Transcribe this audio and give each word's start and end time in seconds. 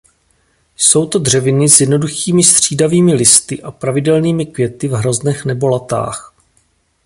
Jsou 0.75 1.05
to 1.07 1.19
dřeviny 1.19 1.69
s 1.69 1.81
jednoduchými 1.81 2.43
střídavými 2.43 3.13
listy 3.13 3.61
a 3.61 3.71
pravidelnými 3.71 4.45
květy 4.45 4.87
v 4.87 4.91
hroznech 4.91 5.45
nebo 5.45 5.67
latách. 5.67 6.33